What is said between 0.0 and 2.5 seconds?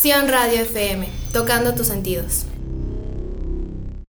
Sion Radio FM, tocando tus sentidos.